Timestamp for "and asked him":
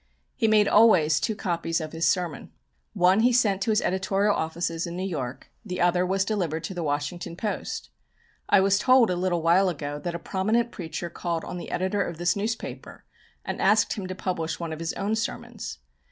13.45-14.07